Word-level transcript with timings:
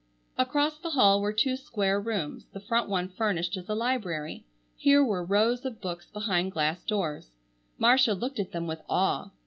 Across 0.35 0.79
the 0.79 0.89
hall 0.89 1.21
were 1.21 1.31
two 1.31 1.55
square 1.55 2.01
rooms, 2.01 2.47
the 2.53 2.59
front 2.59 2.89
one 2.89 3.07
furnished 3.07 3.55
as 3.55 3.69
a 3.69 3.75
library. 3.75 4.43
Here 4.75 5.03
were 5.05 5.23
rows 5.23 5.63
of 5.63 5.79
books 5.79 6.09
behind 6.09 6.53
glass 6.53 6.83
doors. 6.83 7.33
Marcia 7.77 8.15
looked 8.15 8.39
at 8.39 8.51
them 8.51 8.65
with 8.65 8.81
awe. 8.89 9.29